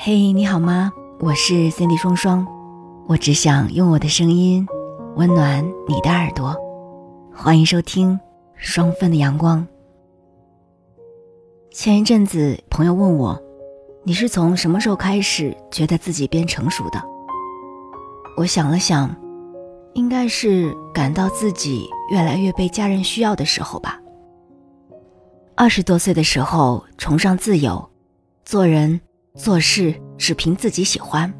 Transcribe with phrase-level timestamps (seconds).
[0.00, 0.92] 嘿，你好吗？
[1.18, 2.46] 我是 Cindy 双双，
[3.08, 4.64] 我只想用我的声音
[5.16, 6.54] 温暖你的耳朵，
[7.34, 8.18] 欢迎收听
[8.54, 9.66] 双份的阳光。
[11.72, 13.42] 前一阵子，朋友问我，
[14.04, 17.02] 你是从什么时候开始觉得自己变成熟的？
[18.36, 19.12] 我想了想，
[19.94, 24.00] 应该是感到自己越来越被家人需要的时候吧。
[25.56, 27.90] 二十多岁的时候，崇尚自由，
[28.44, 29.00] 做人
[29.38, 31.32] 做事只凭自己喜欢，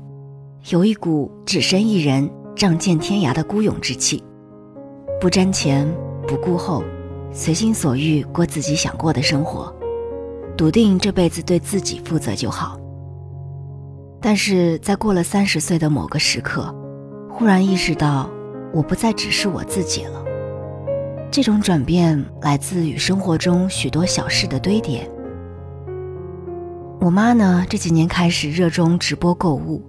[0.71, 4.23] 有一股只身一人仗剑天涯的孤勇之气，
[5.21, 5.85] 不瞻前，
[6.25, 6.85] 不顾后，
[7.33, 9.75] 随心所欲过自己想过的生活，
[10.57, 12.79] 笃定这辈子对自己负责就好。
[14.21, 16.73] 但是在过了三十岁的某个时刻，
[17.29, 18.31] 忽然意识到，
[18.73, 20.25] 我不再只是我自己了。
[21.33, 25.11] 这种转变来自与生活中许多小事的堆叠。
[27.01, 29.81] 我妈呢，这几年开始热衷直播购物，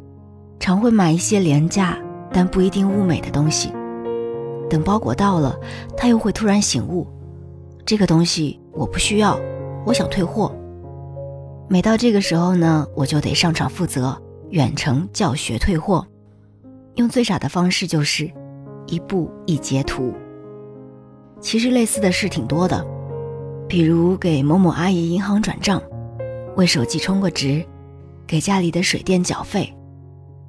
[0.60, 1.98] 常会买一些廉价
[2.32, 3.74] 但不一定物美的东西。
[4.70, 5.58] 等包裹到了，
[5.98, 7.08] 她又会突然醒悟，
[7.84, 9.40] 这个东西我不需要，
[9.88, 10.56] 我想退货。
[11.68, 14.16] 每到这个时候呢，我就得上场负责
[14.52, 16.06] 远程教学退货，
[16.94, 18.32] 用最傻的方式就是
[18.86, 20.14] 一步一截图。
[21.42, 22.86] 其实类似的事挺多的，
[23.68, 25.82] 比如给某某阿姨银行转账，
[26.56, 27.66] 为手机充个值，
[28.28, 29.74] 给家里的水电缴费。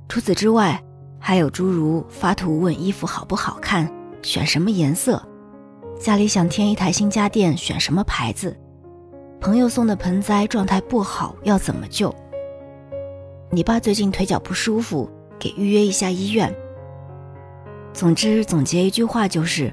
[0.09, 0.83] 除此之外，
[1.19, 3.91] 还有诸如发图问衣服好不好看，
[4.23, 5.23] 选什么颜色，
[6.01, 8.57] 家里想添一台新家电，选什么牌子，
[9.41, 12.15] 朋友送的盆栽状态不好要怎么救？
[13.51, 16.55] 你爸最近腿脚不舒服，给预约一下医院。
[17.93, 19.73] 总之，总结一句话就是。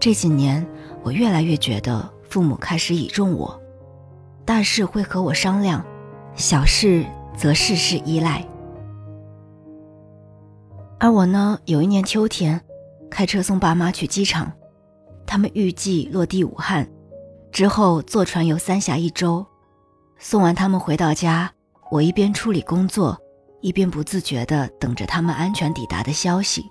[0.00, 0.64] 这几年，
[1.02, 3.60] 我越来越觉得父母开始倚重我，
[4.48, 5.84] 大事会和我商量，
[6.34, 7.04] 小事
[7.36, 8.42] 则事事依赖。
[10.98, 12.58] 而我呢，有一年秋天，
[13.10, 14.50] 开车送爸妈去机场，
[15.26, 16.88] 他们预计落地武汉，
[17.52, 19.46] 之后坐船游三峡一周。
[20.18, 21.52] 送完他们回到家，
[21.90, 23.18] 我一边处理工作，
[23.60, 26.64] 一边不自觉地等着他们安全抵达的消息。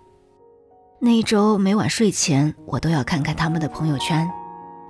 [0.99, 4.27] 那一周每晚睡前，我都要看看他们的朋友圈，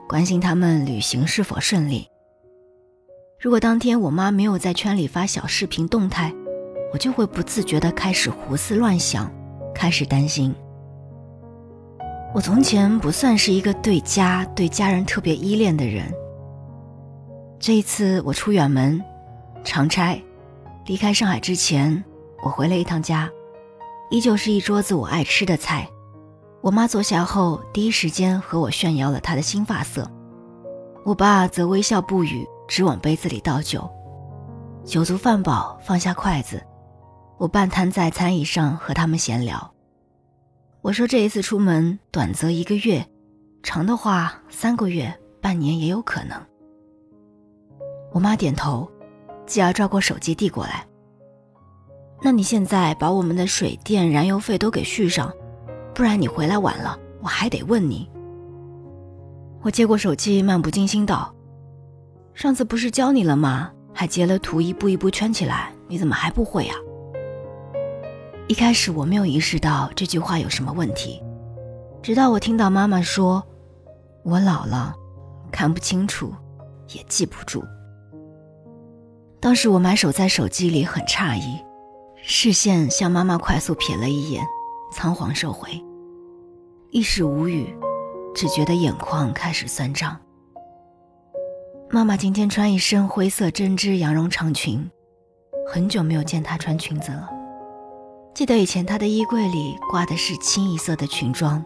[0.07, 2.07] 关心他们旅行是否顺利。
[3.39, 6.33] 如果当天我妈没有在圈里发小视频动态，
[6.91, 9.31] 我就会不自觉地开始胡思乱想，
[9.75, 10.55] 开始担心。
[12.33, 16.11] 我从前不算是一个对家、对家人特别依恋的人。
[17.59, 18.99] 这一次我出远门，
[19.63, 20.19] 长差，
[20.87, 22.03] 离开上海之前，
[22.41, 23.29] 我回了一趟家，
[24.09, 25.87] 依旧是一桌子我爱吃的菜。
[26.61, 30.09] 我妈坐下后，第一时间和我炫耀了她的新发色。
[31.05, 33.89] 我爸则微笑不语，只往杯子里倒酒。
[34.83, 36.61] 酒足饭饱，放下筷子，
[37.38, 39.73] 我半瘫在餐椅上和他们闲聊。
[40.81, 43.05] 我说这一次出门，短则一个月，
[43.63, 46.41] 长的话三个月、半年也有可能。
[48.13, 48.89] 我妈点头，
[49.45, 50.85] 继而抓过手机递过来。
[52.22, 55.31] 那你现在把我们的水电、燃油费都给续上。
[55.94, 58.09] 不然你回来晚了，我还得问你。
[59.61, 61.34] 我接过手机，漫不经心道
[62.37, 63.71] ：“上次不是教你了吗？
[63.91, 66.75] 还截了图，一步一步圈起来，你怎么还不会呀？”
[68.47, 71.19] 一开始我没有意识到这句话有什么问题，
[71.99, 73.43] 直到我听到妈妈说
[74.23, 74.93] ：“我老了，
[75.51, 76.31] 看不清楚，
[76.93, 77.63] 也记不住。”
[79.41, 81.59] 当时我埋首在手机里，很诧异，
[82.21, 84.45] 视线向妈妈快速瞥了一眼，
[84.91, 85.71] 仓皇收回。
[86.91, 87.75] 一时无语，
[88.35, 90.15] 只觉得眼眶开始酸胀。
[91.89, 94.89] 妈妈今天穿一身灰色针织羊绒长裙，
[95.71, 97.29] 很久没有见她穿裙子了。
[98.35, 101.63] 记得以前她的衣柜里挂的是清一色的裙装，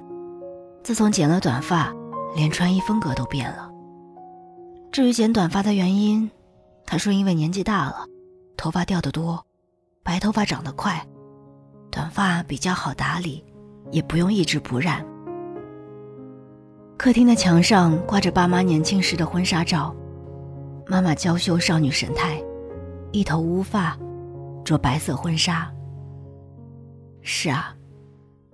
[0.84, 1.92] 自从剪了短发，
[2.36, 3.68] 连穿衣风格都变了。
[4.92, 6.30] 至于剪短发的原因，
[6.86, 8.06] 她说因为年纪大了，
[8.56, 9.44] 头发掉得多，
[10.04, 11.04] 白头发长得快，
[11.90, 13.44] 短发比较好打理，
[13.90, 15.04] 也不用一直不染。
[16.96, 19.96] 客厅的墙上挂着爸妈年轻时的婚纱照，
[20.88, 22.42] 妈妈娇羞少女神态，
[23.12, 23.98] 一头乌发，
[24.64, 25.72] 着白色婚纱。
[27.22, 27.76] 是啊，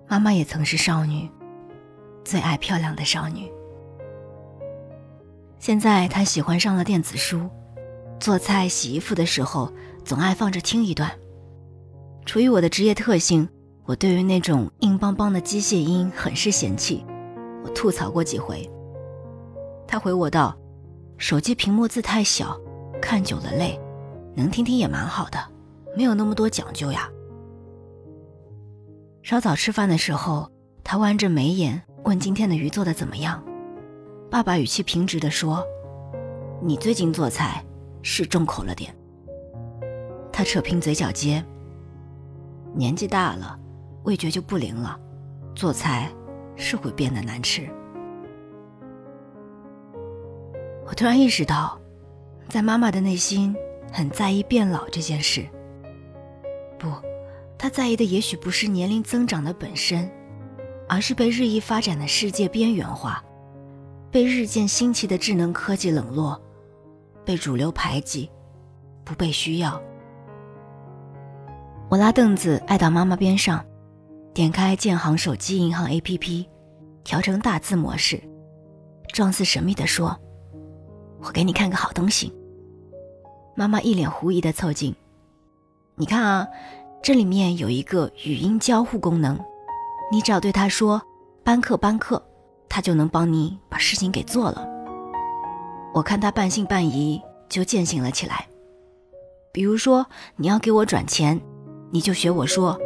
[0.07, 1.29] 妈妈也曾是少女，
[2.23, 3.51] 最爱漂亮的少女。
[5.57, 7.49] 现在她喜欢上了电子书，
[8.19, 9.71] 做菜、洗衣服的时候
[10.03, 11.11] 总爱放着听一段。
[12.25, 13.47] 出于我的职业特性，
[13.85, 17.05] 我对于那种硬邦邦的机械音很是嫌弃。
[17.63, 18.69] 我吐槽过几回，
[19.87, 20.55] 他回我道
[21.17, 22.55] ：“手机屏幕字太小，
[23.01, 23.79] 看久了累，
[24.35, 25.39] 能听听也蛮好的，
[25.95, 27.09] 没有那么多讲究呀。
[29.23, 30.49] 稍早吃饭的时候，
[30.83, 33.43] 他弯着眉眼问今天的鱼做的怎么样。
[34.29, 35.65] 爸爸语气平直地说
[36.61, 37.65] ：“你最近做菜
[38.03, 38.95] 是重口了点。”
[40.31, 41.43] 他扯平嘴角尖。
[42.75, 43.57] 年纪大了，
[44.03, 44.97] 味觉就不灵了，
[45.55, 46.11] 做菜
[46.55, 47.67] 是会变得难吃。
[50.87, 51.77] 我突然意识到，
[52.47, 53.53] 在妈妈的内心
[53.91, 55.45] 很在意变老这件事。
[56.79, 56.87] 不，
[57.57, 60.09] 她在意的也许不是年龄增长的本身，
[60.87, 63.21] 而是被日益发展的世界边缘化，
[64.09, 66.41] 被日渐新奇的智能科技冷落，
[67.25, 68.31] 被主流排挤，
[69.03, 69.81] 不被需要。
[71.89, 73.63] 我拉凳子挨到妈妈边上，
[74.33, 76.47] 点开建行手机银行 APP，
[77.03, 78.21] 调成大字模式，
[79.13, 80.17] 状似神秘地说
[81.21, 82.33] ：“我给你看个好东西。”
[83.55, 84.95] 妈妈一脸狐疑的凑近
[85.95, 86.47] ：“你看啊，
[87.01, 89.39] 这里面有一个语音交互功能，
[90.11, 91.01] 你只要对他说
[91.43, 92.23] ‘班课班课’，
[92.69, 94.67] 他就能帮你把事情给做了。”
[95.93, 98.47] 我看他半信半疑，就践行了起来。
[99.51, 100.05] 比如说，
[100.35, 101.39] 你要给我转钱。
[101.89, 102.77] 你就学我说，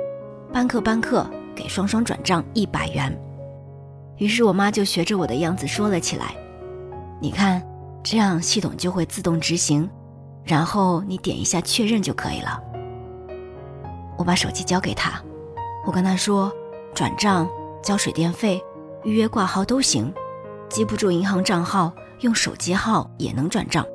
[0.53, 3.11] 班课班课，给双双转账一百元。
[4.17, 6.35] 于是我妈就学着我的样子说了起来。
[7.19, 7.61] 你看，
[8.03, 9.89] 这样系统就会自动执行，
[10.43, 12.61] 然后你点一下确认就可以了。
[14.17, 15.21] 我把手机交给他，
[15.85, 16.51] 我跟他说，
[16.93, 17.47] 转账、
[17.81, 18.61] 交水电费、
[19.03, 20.13] 预约挂号都行，
[20.69, 23.85] 记不住银行账号，用手机号也能转账。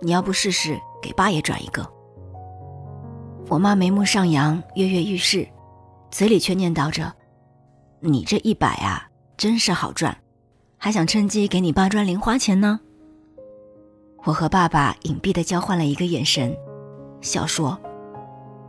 [0.00, 1.88] 你要不试试，给八爷转一个。
[3.48, 5.48] 我妈眉目上扬，跃跃欲试，
[6.10, 7.12] 嘴里却念叨着
[8.00, 10.16] ：“你这一百啊，真是好赚，
[10.76, 12.80] 还想趁机给你爸赚零花钱呢。”
[14.28, 16.54] 我和爸爸隐蔽的交换了一个眼神，
[17.22, 17.80] 笑说：“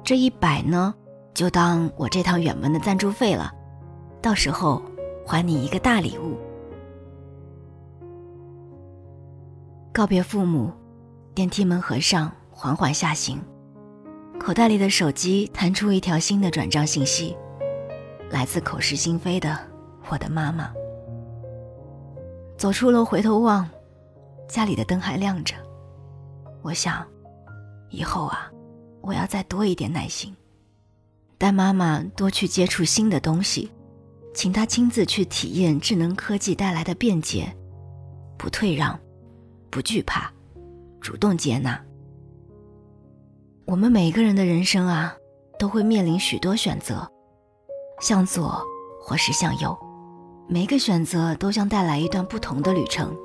[0.06, 0.96] 这一百呢，
[1.34, 3.52] 就当我这趟远门的赞助费了，
[4.22, 4.82] 到时候
[5.28, 6.38] 还你一个大礼物。”
[9.92, 10.72] 告别父母，
[11.36, 13.38] 电梯门合上，缓缓下行。
[14.40, 17.36] 口袋里的手机弹出一条新的转账信息，
[18.30, 19.60] 来自口是心非的
[20.08, 20.72] 我的妈妈。
[22.58, 23.70] 走出楼回头望，
[24.50, 25.56] 家里的灯还亮着。
[26.62, 27.06] 我想，
[27.90, 28.52] 以后啊，
[29.00, 30.36] 我要再多一点耐心，
[31.38, 33.72] 带妈妈多去接触新的东西，
[34.34, 37.56] 请她亲自去体验智能科技带来的便捷，
[38.38, 39.00] 不退让，
[39.70, 40.30] 不惧怕，
[41.00, 41.80] 主动接纳。
[43.66, 45.16] 我们每个人的人生啊，
[45.60, 47.08] 都会面临许多选择，
[48.02, 48.62] 向左
[49.00, 49.78] 或是向右，
[50.50, 53.16] 每个选择都将带来一段不同的旅程。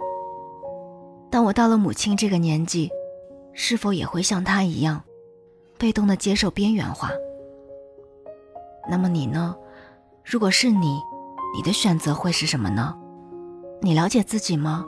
[1.35, 2.89] 当我到了母亲这个年纪，
[3.55, 5.03] 是否也会像她一样，
[5.77, 7.11] 被动的接受边缘化？
[8.89, 9.57] 那么你呢？
[10.25, 11.01] 如果是你，
[11.57, 12.97] 你的选择会是什么呢？
[13.83, 14.87] 你了解自己吗？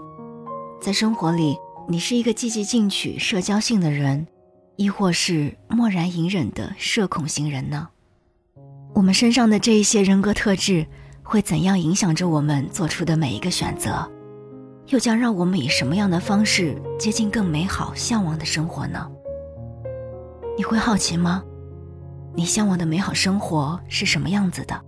[0.80, 1.58] 在生活里，
[1.88, 4.28] 你是一个积极进取、社交性的人。
[4.76, 7.88] 亦或是漠然隐忍的社恐型人呢？
[8.94, 10.86] 我们身上的这一些人格特质
[11.24, 14.08] 会怎样影响着我们做出的每一个选择？
[14.86, 19.10] 又将让我们以什么样的方式接近更美好、向往的生活呢？
[20.56, 21.42] 你会好奇吗？
[22.34, 24.80] 你向往的美好生活是什么样子的？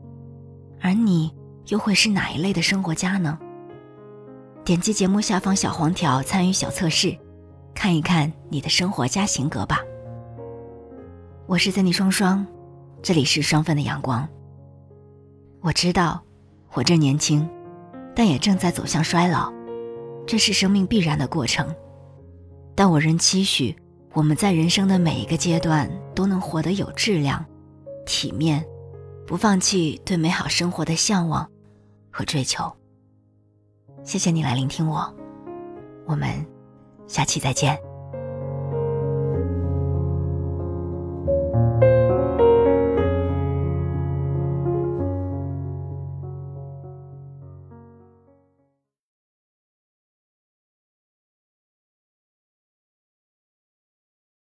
[0.80, 1.34] 而你
[1.66, 3.38] 又会是哪一类的生活家呢？
[4.64, 7.16] 点击节目下方小黄条参与小测试。
[7.74, 9.80] 看一看你的生活家型格吧。
[11.46, 12.44] 我是森尼双双，
[13.02, 14.28] 这里是双份的阳光。
[15.60, 16.20] 我知道，
[16.74, 17.48] 我正年轻，
[18.14, 19.52] 但也正在走向衰老，
[20.28, 21.74] 这是生命必然的过程。
[22.76, 23.74] 但我仍期许
[24.12, 27.44] 我们在人生的每一个阶段都能活得有质量、
[28.04, 28.62] 体面，
[29.26, 31.50] 不放弃对美好生活的向往
[32.10, 32.70] 和追求。
[34.04, 35.12] 谢谢你来聆听我，
[36.06, 36.28] 我们。
[37.06, 37.87] 下期再见。